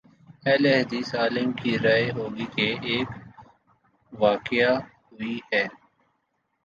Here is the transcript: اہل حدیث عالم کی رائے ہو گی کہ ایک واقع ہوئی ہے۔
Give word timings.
اہل 0.47 0.63
حدیث 0.79 1.09
عالم 1.15 1.49
کی 1.59 1.71
رائے 1.83 2.07
ہو 2.15 2.25
گی 2.35 2.45
کہ 2.55 2.67
ایک 2.89 3.09
واقع 4.13 4.69
ہوئی 5.11 5.37
ہے۔ 5.49 5.63